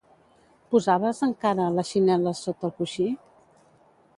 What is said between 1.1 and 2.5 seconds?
encara, les xinel·les